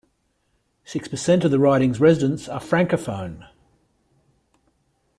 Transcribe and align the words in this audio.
Six 0.83 1.07
per 1.09 1.15
cent 1.15 1.43
of 1.43 1.51
the 1.51 1.59
riding's 1.59 1.99
residents 1.99 2.49
are 2.49 2.59
francophone. 2.59 3.45